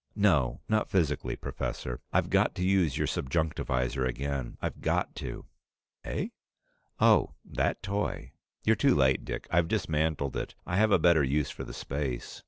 No. 0.15 0.61
Not 0.67 0.89
physically. 0.89 1.35
Professor. 1.35 1.99
I've 2.11 2.31
got 2.31 2.55
to 2.55 2.63
use 2.65 2.97
your 2.97 3.05
subjunctivisor 3.05 4.03
again. 4.03 4.57
I've 4.59 4.81
got 4.81 5.13
to!" 5.17 5.45
"Eh? 6.03 6.29
Oh 6.99 7.35
that 7.45 7.83
toy. 7.83 8.31
You're 8.63 8.75
too 8.75 8.95
late, 8.95 9.23
Dick. 9.23 9.45
I've 9.51 9.67
dismantled 9.67 10.35
it. 10.37 10.55
I 10.65 10.77
have 10.77 10.91
a 10.91 10.97
better 10.97 11.23
use 11.23 11.51
for 11.51 11.63
the 11.63 11.71
space." 11.75 12.39